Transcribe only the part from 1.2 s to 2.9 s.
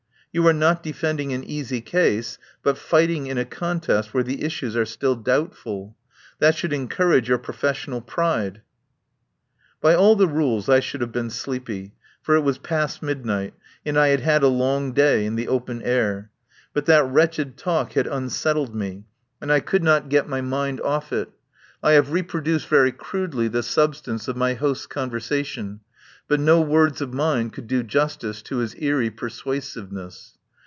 an easy case, but